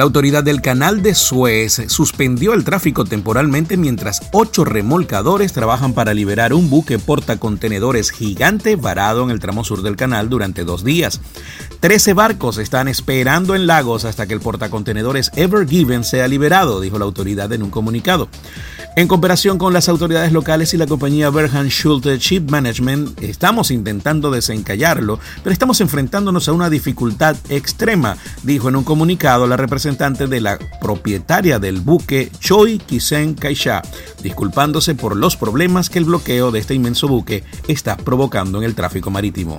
La 0.00 0.04
autoridad 0.04 0.42
del 0.42 0.62
canal 0.62 1.02
de 1.02 1.14
Suez 1.14 1.82
suspendió 1.88 2.54
el 2.54 2.64
tráfico 2.64 3.04
temporalmente 3.04 3.76
mientras 3.76 4.22
ocho 4.32 4.64
remolcadores 4.64 5.52
trabajan 5.52 5.92
para 5.92 6.14
liberar 6.14 6.54
un 6.54 6.70
buque 6.70 6.98
portacontenedores 6.98 8.10
gigante 8.10 8.76
varado 8.76 9.24
en 9.24 9.30
el 9.30 9.40
tramo 9.40 9.62
sur 9.62 9.82
del 9.82 9.96
canal 9.96 10.30
durante 10.30 10.64
dos 10.64 10.84
días. 10.84 11.20
Trece 11.80 12.14
barcos 12.14 12.56
están 12.56 12.88
esperando 12.88 13.54
en 13.54 13.66
Lagos 13.66 14.06
hasta 14.06 14.26
que 14.26 14.32
el 14.32 14.40
portacontenedores 14.40 15.32
Ever 15.36 15.68
Given 15.68 16.02
sea 16.02 16.28
liberado, 16.28 16.80
dijo 16.80 16.98
la 16.98 17.04
autoridad 17.04 17.52
en 17.52 17.62
un 17.62 17.70
comunicado. 17.70 18.30
En 18.96 19.06
cooperación 19.06 19.56
con 19.56 19.72
las 19.72 19.88
autoridades 19.88 20.32
locales 20.32 20.74
y 20.74 20.76
la 20.76 20.86
compañía 20.86 21.30
Berhan 21.30 21.68
Schulte 21.68 22.18
Ship 22.18 22.50
Management, 22.50 23.22
estamos 23.22 23.70
intentando 23.70 24.30
desencallarlo, 24.32 25.20
pero 25.44 25.52
estamos 25.52 25.80
enfrentándonos 25.80 26.48
a 26.48 26.52
una 26.52 26.68
dificultad 26.68 27.36
extrema, 27.50 28.16
dijo 28.42 28.68
en 28.68 28.76
un 28.76 28.84
comunicado 28.84 29.46
la 29.46 29.56
representante 29.56 29.89
de 29.98 30.40
la 30.40 30.58
propietaria 30.80 31.58
del 31.58 31.80
buque 31.80 32.30
Choi 32.38 32.78
Kisen 32.78 33.34
Kaisha, 33.34 33.82
disculpándose 34.22 34.94
por 34.94 35.16
los 35.16 35.36
problemas 35.36 35.90
que 35.90 35.98
el 35.98 36.04
bloqueo 36.04 36.50
de 36.50 36.60
este 36.60 36.74
inmenso 36.74 37.08
buque 37.08 37.42
está 37.68 37.96
provocando 37.96 38.58
en 38.58 38.64
el 38.64 38.74
tráfico 38.74 39.10
marítimo. 39.10 39.58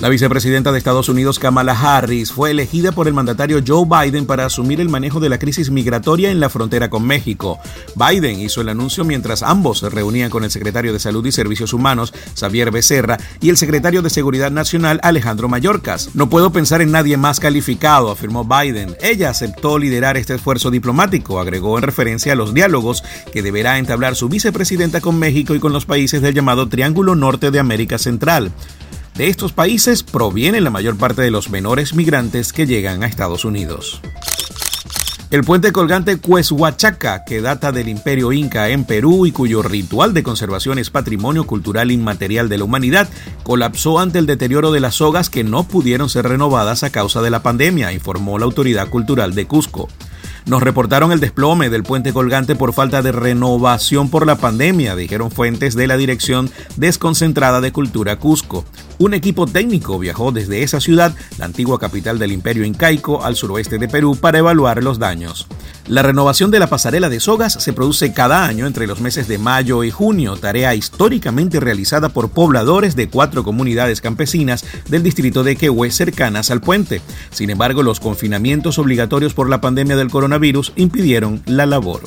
La 0.00 0.08
vicepresidenta 0.08 0.72
de 0.72 0.78
Estados 0.78 1.10
Unidos, 1.10 1.38
Kamala 1.38 1.78
Harris, 1.78 2.32
fue 2.32 2.52
elegida 2.52 2.90
por 2.90 3.06
el 3.06 3.12
mandatario 3.12 3.62
Joe 3.66 3.84
Biden 3.84 4.24
para 4.24 4.46
asumir 4.46 4.80
el 4.80 4.88
manejo 4.88 5.20
de 5.20 5.28
la 5.28 5.38
crisis 5.38 5.70
migratoria 5.70 6.30
en 6.30 6.40
la 6.40 6.48
frontera 6.48 6.88
con 6.88 7.06
México. 7.06 7.58
Biden 7.96 8.40
hizo 8.40 8.62
el 8.62 8.70
anuncio 8.70 9.04
mientras 9.04 9.42
ambos 9.42 9.80
se 9.80 9.90
reunían 9.90 10.30
con 10.30 10.42
el 10.42 10.50
secretario 10.50 10.94
de 10.94 10.98
Salud 10.98 11.26
y 11.26 11.32
Servicios 11.32 11.74
Humanos, 11.74 12.14
Xavier 12.34 12.70
Becerra, 12.70 13.18
y 13.42 13.50
el 13.50 13.58
secretario 13.58 14.00
de 14.00 14.08
Seguridad 14.08 14.50
Nacional, 14.50 15.00
Alejandro 15.02 15.50
Mayorkas. 15.50 16.14
No 16.14 16.30
puedo 16.30 16.50
pensar 16.50 16.80
en 16.80 16.92
nadie 16.92 17.18
más 17.18 17.38
calificado, 17.38 18.10
afirmó 18.10 18.46
Biden. 18.46 18.96
Ella 19.02 19.28
aceptó 19.28 19.78
liderar 19.78 20.16
este 20.16 20.34
esfuerzo 20.34 20.70
diplomático, 20.70 21.40
agregó 21.40 21.76
en 21.76 21.82
referencia 21.82 22.32
a 22.32 22.36
los 22.36 22.54
diálogos 22.54 23.04
que 23.34 23.42
deberá 23.42 23.76
entablar 23.76 24.16
su 24.16 24.30
vicepresidenta 24.30 25.02
con 25.02 25.18
México 25.18 25.54
y 25.54 25.60
con 25.60 25.74
los 25.74 25.84
países 25.84 26.22
del 26.22 26.32
llamado 26.32 26.70
Triángulo 26.70 27.16
Norte 27.16 27.50
de 27.50 27.58
América 27.58 27.98
Central. 27.98 28.50
De 29.20 29.28
estos 29.28 29.52
países 29.52 30.02
provienen 30.02 30.64
la 30.64 30.70
mayor 30.70 30.96
parte 30.96 31.20
de 31.20 31.30
los 31.30 31.50
menores 31.50 31.94
migrantes 31.94 32.54
que 32.54 32.66
llegan 32.66 33.02
a 33.02 33.06
Estados 33.06 33.44
Unidos. 33.44 34.00
El 35.30 35.44
puente 35.44 35.72
colgante 35.72 36.16
Cueshuachaca, 36.16 37.24
que 37.24 37.42
data 37.42 37.70
del 37.70 37.90
imperio 37.90 38.32
inca 38.32 38.70
en 38.70 38.84
Perú 38.84 39.26
y 39.26 39.32
cuyo 39.32 39.60
ritual 39.60 40.14
de 40.14 40.22
conservación 40.22 40.78
es 40.78 40.88
patrimonio 40.88 41.46
cultural 41.46 41.90
inmaterial 41.90 42.48
de 42.48 42.56
la 42.56 42.64
humanidad, 42.64 43.10
colapsó 43.42 43.98
ante 43.98 44.18
el 44.18 44.24
deterioro 44.24 44.72
de 44.72 44.80
las 44.80 44.94
sogas 44.94 45.28
que 45.28 45.44
no 45.44 45.64
pudieron 45.64 46.08
ser 46.08 46.26
renovadas 46.26 46.82
a 46.82 46.88
causa 46.88 47.20
de 47.20 47.28
la 47.28 47.42
pandemia, 47.42 47.92
informó 47.92 48.38
la 48.38 48.46
autoridad 48.46 48.88
cultural 48.88 49.34
de 49.34 49.46
Cusco. 49.46 49.90
Nos 50.46 50.62
reportaron 50.62 51.12
el 51.12 51.20
desplome 51.20 51.68
del 51.68 51.82
puente 51.82 52.14
colgante 52.14 52.56
por 52.56 52.72
falta 52.72 53.02
de 53.02 53.12
renovación 53.12 54.08
por 54.08 54.26
la 54.26 54.36
pandemia, 54.36 54.96
dijeron 54.96 55.30
fuentes 55.30 55.74
de 55.74 55.86
la 55.86 55.98
Dirección 55.98 56.50
Desconcentrada 56.76 57.60
de 57.60 57.70
Cultura 57.70 58.16
Cusco. 58.16 58.64
Un 59.00 59.14
equipo 59.14 59.46
técnico 59.46 59.98
viajó 59.98 60.30
desde 60.30 60.62
esa 60.62 60.78
ciudad, 60.78 61.14
la 61.38 61.46
antigua 61.46 61.78
capital 61.78 62.18
del 62.18 62.32
imperio 62.32 62.66
incaico, 62.66 63.24
al 63.24 63.34
suroeste 63.34 63.78
de 63.78 63.88
Perú 63.88 64.14
para 64.14 64.40
evaluar 64.40 64.84
los 64.84 64.98
daños. 64.98 65.46
La 65.88 66.02
renovación 66.02 66.50
de 66.50 66.58
la 66.58 66.66
pasarela 66.66 67.08
de 67.08 67.18
sogas 67.18 67.54
se 67.54 67.72
produce 67.72 68.12
cada 68.12 68.44
año 68.44 68.66
entre 68.66 68.86
los 68.86 69.00
meses 69.00 69.26
de 69.26 69.38
mayo 69.38 69.84
y 69.84 69.90
junio, 69.90 70.36
tarea 70.36 70.74
históricamente 70.74 71.60
realizada 71.60 72.10
por 72.10 72.28
pobladores 72.28 72.94
de 72.94 73.08
cuatro 73.08 73.42
comunidades 73.42 74.02
campesinas 74.02 74.66
del 74.90 75.02
distrito 75.02 75.44
de 75.44 75.56
Quehue 75.56 75.90
cercanas 75.90 76.50
al 76.50 76.60
puente. 76.60 77.00
Sin 77.30 77.48
embargo, 77.48 77.82
los 77.82 78.00
confinamientos 78.00 78.78
obligatorios 78.78 79.32
por 79.32 79.48
la 79.48 79.62
pandemia 79.62 79.96
del 79.96 80.10
coronavirus 80.10 80.74
impidieron 80.76 81.42
la 81.46 81.64
labor. 81.64 82.02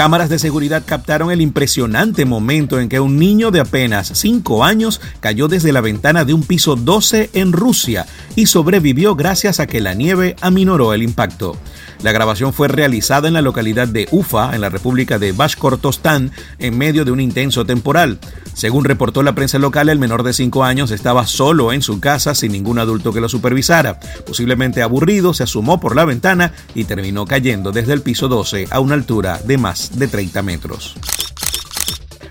Cámaras 0.00 0.30
de 0.30 0.38
seguridad 0.38 0.82
captaron 0.86 1.30
el 1.30 1.42
impresionante 1.42 2.24
momento 2.24 2.80
en 2.80 2.88
que 2.88 3.00
un 3.00 3.18
niño 3.18 3.50
de 3.50 3.60
apenas 3.60 4.10
5 4.14 4.64
años 4.64 4.98
cayó 5.20 5.46
desde 5.46 5.74
la 5.74 5.82
ventana 5.82 6.24
de 6.24 6.32
un 6.32 6.42
piso 6.42 6.74
12 6.74 7.28
en 7.34 7.52
Rusia 7.52 8.06
y 8.34 8.46
sobrevivió 8.46 9.14
gracias 9.14 9.60
a 9.60 9.66
que 9.66 9.82
la 9.82 9.92
nieve 9.92 10.36
aminoró 10.40 10.94
el 10.94 11.02
impacto. 11.02 11.54
La 12.02 12.12
grabación 12.12 12.52
fue 12.52 12.68
realizada 12.68 13.28
en 13.28 13.34
la 13.34 13.42
localidad 13.42 13.86
de 13.86 14.08
Ufa, 14.10 14.54
en 14.54 14.62
la 14.62 14.70
República 14.70 15.18
de 15.18 15.32
Bashkortostán, 15.32 16.32
en 16.58 16.78
medio 16.78 17.04
de 17.04 17.10
un 17.10 17.20
intenso 17.20 17.66
temporal. 17.66 18.18
Según 18.54 18.84
reportó 18.84 19.22
la 19.22 19.34
prensa 19.34 19.58
local, 19.58 19.88
el 19.88 19.98
menor 19.98 20.22
de 20.22 20.32
5 20.32 20.64
años 20.64 20.90
estaba 20.90 21.26
solo 21.26 21.72
en 21.72 21.82
su 21.82 22.00
casa 22.00 22.34
sin 22.34 22.52
ningún 22.52 22.78
adulto 22.78 23.12
que 23.12 23.20
lo 23.20 23.28
supervisara. 23.28 24.00
Posiblemente 24.26 24.82
aburrido, 24.82 25.34
se 25.34 25.42
asomó 25.42 25.78
por 25.78 25.94
la 25.94 26.04
ventana 26.04 26.52
y 26.74 26.84
terminó 26.84 27.26
cayendo 27.26 27.70
desde 27.70 27.92
el 27.92 28.02
piso 28.02 28.28
12 28.28 28.68
a 28.70 28.80
una 28.80 28.94
altura 28.94 29.38
de 29.44 29.58
más 29.58 29.98
de 29.98 30.08
30 30.08 30.42
metros. 30.42 30.96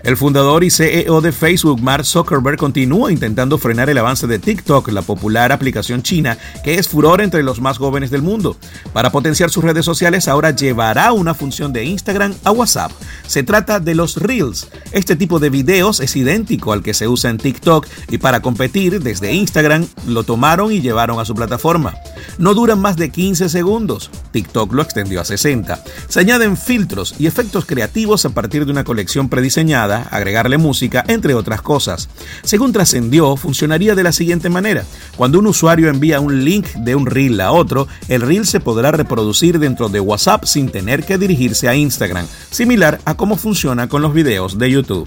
El 0.02 0.16
fundador 0.16 0.64
y 0.64 0.70
CEO 0.70 1.20
de 1.20 1.30
Facebook, 1.30 1.82
Mark 1.82 2.06
Zuckerberg, 2.06 2.56
continúa 2.56 3.12
intentando 3.12 3.58
frenar 3.58 3.90
el 3.90 3.98
avance 3.98 4.26
de 4.26 4.38
TikTok, 4.38 4.88
la 4.88 5.02
popular 5.02 5.52
aplicación 5.52 6.02
china 6.02 6.38
que 6.64 6.76
es 6.76 6.88
furor 6.88 7.20
entre 7.20 7.42
los 7.42 7.60
más 7.60 7.76
jóvenes 7.76 8.10
del 8.10 8.22
mundo. 8.22 8.56
Para 8.94 9.12
potenciar 9.12 9.50
sus 9.50 9.62
redes 9.62 9.84
sociales, 9.84 10.26
ahora 10.26 10.52
llevará 10.52 11.12
una 11.12 11.34
función 11.34 11.72
de 11.72 11.84
Instagram 11.84 12.34
a 12.44 12.50
WhatsApp. 12.50 12.92
Se 13.26 13.42
trata 13.42 13.78
de 13.78 13.94
los 13.94 14.16
Reels. 14.16 14.68
Este 14.92 15.16
tipo 15.16 15.38
de 15.38 15.50
videos 15.50 16.00
es 16.00 16.16
idéntico 16.16 16.72
al 16.72 16.82
que 16.82 16.94
se 16.94 17.06
usa 17.06 17.30
en 17.30 17.38
TikTok 17.38 17.86
y 18.08 18.18
para 18.18 18.40
competir 18.40 19.02
desde 19.02 19.32
Instagram 19.32 19.86
lo 20.06 20.24
tomaron 20.24 20.72
y 20.72 20.80
llevaron 20.80 21.20
a 21.20 21.24
su 21.26 21.34
plataforma. 21.34 21.94
No 22.40 22.54
duran 22.54 22.80
más 22.80 22.96
de 22.96 23.10
15 23.10 23.50
segundos. 23.50 24.10
TikTok 24.32 24.72
lo 24.72 24.80
extendió 24.80 25.20
a 25.20 25.26
60. 25.26 25.84
Se 26.08 26.20
añaden 26.20 26.56
filtros 26.56 27.14
y 27.18 27.26
efectos 27.26 27.66
creativos 27.66 28.24
a 28.24 28.30
partir 28.30 28.64
de 28.64 28.72
una 28.72 28.82
colección 28.82 29.28
prediseñada 29.28 30.08
agregarle 30.10 30.56
música, 30.56 31.04
entre 31.06 31.34
otras 31.34 31.60
cosas. 31.60 32.08
Según 32.42 32.72
trascendió, 32.72 33.36
funcionaría 33.36 33.94
de 33.94 34.04
la 34.04 34.12
siguiente 34.12 34.48
manera. 34.48 34.86
Cuando 35.18 35.38
un 35.38 35.48
usuario 35.48 35.90
envía 35.90 36.20
un 36.20 36.42
link 36.42 36.66
de 36.76 36.94
un 36.94 37.04
reel 37.04 37.38
a 37.42 37.52
otro, 37.52 37.88
el 38.08 38.22
reel 38.22 38.46
se 38.46 38.58
podrá 38.60 38.90
reproducir 38.90 39.58
dentro 39.58 39.90
de 39.90 40.00
WhatsApp 40.00 40.44
sin 40.46 40.70
tener 40.70 41.04
que 41.04 41.18
dirigirse 41.18 41.68
a 41.68 41.74
Instagram, 41.74 42.26
similar 42.50 43.02
a 43.04 43.18
cómo 43.18 43.36
funciona 43.36 43.86
con 43.86 44.00
los 44.00 44.14
videos 44.14 44.56
de 44.56 44.70
YouTube. 44.70 45.06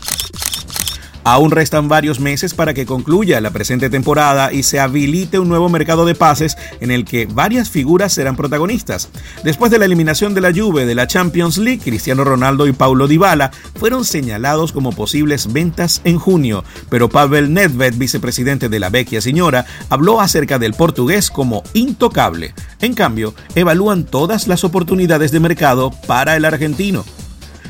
Aún 1.25 1.51
restan 1.51 1.87
varios 1.87 2.19
meses 2.19 2.53
para 2.53 2.73
que 2.73 2.85
concluya 2.85 3.39
la 3.39 3.51
presente 3.51 3.89
temporada 3.89 4.51
y 4.51 4.63
se 4.63 4.79
habilite 4.79 5.39
un 5.39 5.47
nuevo 5.47 5.69
mercado 5.69 6.05
de 6.05 6.15
pases 6.15 6.57
en 6.81 6.91
el 6.91 7.05
que 7.05 7.25
varias 7.25 7.69
figuras 7.69 8.13
serán 8.13 8.35
protagonistas. 8.35 9.09
Después 9.43 9.71
de 9.71 9.79
la 9.79 9.85
eliminación 9.85 10.33
de 10.33 10.41
la 10.41 10.51
Juve 10.53 10.85
de 10.85 10.95
la 10.95 11.07
Champions 11.07 11.57
League, 11.57 11.81
Cristiano 11.83 12.23
Ronaldo 12.23 12.67
y 12.67 12.73
Paulo 12.73 13.07
Dybala 13.07 13.51
fueron 13.75 14.03
señalados 14.03 14.73
como 14.73 14.91
posibles 14.91 15.53
ventas 15.53 16.01
en 16.03 16.19
junio, 16.19 16.65
pero 16.89 17.09
Pavel 17.09 17.53
Nedved, 17.53 17.95
vicepresidente 17.95 18.67
de 18.67 18.79
la 18.79 18.89
Vecchia 18.89 19.21
Señora, 19.21 19.65
habló 19.89 20.19
acerca 20.19 20.59
del 20.59 20.73
portugués 20.73 21.29
como 21.29 21.63
intocable. 21.73 22.53
En 22.81 22.93
cambio, 22.93 23.33
evalúan 23.55 24.03
todas 24.03 24.47
las 24.47 24.63
oportunidades 24.63 25.31
de 25.31 25.39
mercado 25.39 25.91
para 26.05 26.35
el 26.35 26.43
argentino. 26.43 27.05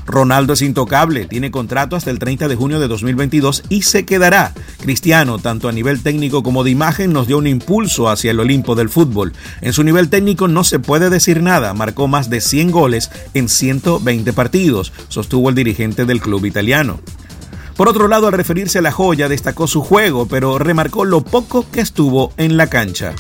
Ronaldo 0.06 0.54
es 0.54 0.62
intocable, 0.62 1.26
tiene 1.26 1.52
contrato 1.52 1.96
hasta 1.96 2.12
el 2.12 2.20
30 2.20 2.48
de 2.48 2.56
junio 2.56 2.80
de 2.80 2.88
2022 2.88 3.64
y 3.70 3.84
se 3.84 4.06
quedará. 4.06 4.54
Cristiano, 4.82 5.40
tanto 5.40 5.70
a 5.70 5.72
nivel 5.72 6.02
técnico 6.02 6.44
como 6.44 6.64
de 6.64 6.72
imagen, 6.72 7.14
nos 7.14 7.28
dio 7.28 7.38
un 7.38 7.48
impulso 7.48 8.10
hacia 8.10 8.32
el 8.32 8.40
Olimpo 8.40 8.76
del 8.76 8.90
fútbol. 8.90 9.34
En 9.62 9.74
su 9.74 9.84
nivel 9.84 10.10
técnico 10.10 10.48
no 10.48 10.64
se 10.64 10.80
puede 10.80 11.10
decir 11.10 11.42
nada, 11.42 11.74
marcó 11.74 12.08
más 12.08 12.30
de 12.30 12.42
100 12.42 12.72
goles 12.72 13.12
en 13.34 13.50
120 13.50 14.34
partidos, 14.34 14.92
sostuvo 15.08 15.50
el 15.50 15.56
dirigente 15.56 16.06
del 16.06 16.22
club 16.22 16.46
italiano. 16.46 17.00
Por 17.76 17.90
otro 17.90 18.08
lado, 18.08 18.28
al 18.28 18.34
referirse 18.34 18.80
a 18.80 18.84
la 18.84 18.92
joya, 18.92 19.30
destacó 19.30 19.66
su 19.68 19.82
juego, 19.82 20.28
pero 20.28 20.60
remarcó 20.60 21.06
lo 21.06 21.22
poco 21.22 21.66
que 21.72 21.82
estuvo 21.82 22.32
en 22.38 22.56
la 22.56 22.68
cancha. 22.68 23.16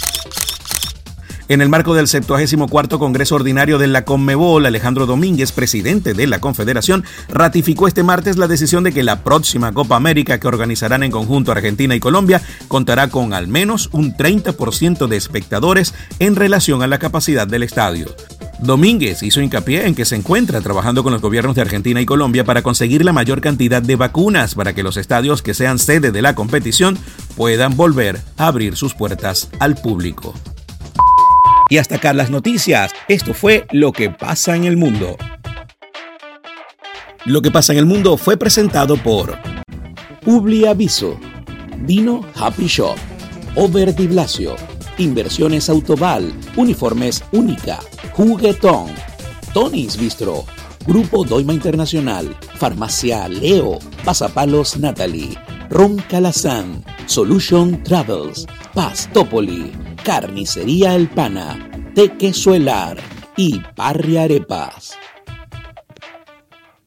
En 1.53 1.61
el 1.61 1.69
marco 1.69 1.93
del 1.93 2.07
74 2.07 2.97
Congreso 2.97 3.35
Ordinario 3.35 3.77
de 3.77 3.85
la 3.85 4.05
Conmebol, 4.05 4.65
Alejandro 4.65 5.05
Domínguez, 5.05 5.51
presidente 5.51 6.15
de 6.15 6.25
la 6.25 6.39
Confederación, 6.39 7.03
ratificó 7.29 7.87
este 7.87 8.01
martes 8.01 8.37
la 8.37 8.47
decisión 8.47 8.83
de 8.83 8.91
que 8.91 9.03
la 9.03 9.23
próxima 9.23 9.71
Copa 9.71 9.95
América 9.95 10.39
que 10.39 10.47
organizarán 10.47 11.03
en 11.03 11.11
conjunto 11.11 11.51
Argentina 11.51 11.93
y 11.93 11.99
Colombia 11.99 12.41
contará 12.67 13.09
con 13.09 13.35
al 13.35 13.47
menos 13.47 13.89
un 13.91 14.17
30% 14.17 15.05
de 15.05 15.15
espectadores 15.15 15.93
en 16.17 16.35
relación 16.35 16.81
a 16.81 16.87
la 16.87 16.97
capacidad 16.97 17.45
del 17.45 17.61
estadio. 17.61 18.07
Domínguez 18.57 19.21
hizo 19.21 19.39
hincapié 19.39 19.85
en 19.85 19.93
que 19.93 20.05
se 20.05 20.15
encuentra 20.15 20.59
trabajando 20.59 21.03
con 21.03 21.13
los 21.13 21.21
gobiernos 21.21 21.53
de 21.55 21.61
Argentina 21.61 22.01
y 22.01 22.07
Colombia 22.07 22.45
para 22.45 22.63
conseguir 22.63 23.05
la 23.05 23.13
mayor 23.13 23.41
cantidad 23.41 23.83
de 23.83 23.95
vacunas 23.95 24.55
para 24.55 24.73
que 24.73 24.81
los 24.81 24.97
estadios 24.97 25.43
que 25.43 25.53
sean 25.53 25.77
sede 25.77 26.11
de 26.11 26.23
la 26.23 26.33
competición 26.33 26.97
puedan 27.37 27.77
volver 27.77 28.19
a 28.37 28.47
abrir 28.47 28.75
sus 28.75 28.95
puertas 28.95 29.51
al 29.59 29.75
público. 29.75 30.33
Y 31.73 31.79
hasta 31.79 31.95
acá 31.95 32.13
las 32.13 32.29
noticias. 32.29 32.91
Esto 33.07 33.33
fue 33.33 33.65
Lo 33.71 33.93
que 33.93 34.11
pasa 34.11 34.55
en 34.55 34.65
el 34.65 34.77
mundo. 34.77 35.17
Lo 37.25 37.41
que 37.41 37.49
pasa 37.49 37.73
en 37.73 37.79
el 37.79 37.87
mundo 37.87 38.15
fue 38.15 38.37
presentado 38.37 38.95
por 38.95 39.39
Publi 40.23 40.67
Aviso, 40.67 41.19
Vino 41.79 42.23
Happy 42.35 42.67
Shop, 42.67 42.95
Over 43.55 43.95
Di 43.95 44.05
Blasio, 44.05 44.55
Inversiones 44.99 45.67
Autoval, 45.67 46.31
Uniformes 46.57 47.23
Única, 47.31 47.79
Juguetón, 48.11 48.91
Tony's 49.51 49.97
Bistro, 49.97 50.45
Grupo 50.85 51.23
Doima 51.23 51.53
Internacional, 51.53 52.37
Farmacia 52.59 53.27
Leo, 53.27 53.79
Pasapalos 54.05 54.77
Natalie, 54.77 55.35
Ron 55.71 55.97
Calazán, 56.07 56.83
Solution 57.07 57.81
Travels, 57.81 58.45
Pastopoli, 58.75 59.71
Carnicería 60.03 60.95
El 60.95 61.07
Pana, 61.07 61.71
Tequesuelar 61.95 62.97
y 63.37 63.59
Parri 63.73 64.17
Arepas. 64.17 64.97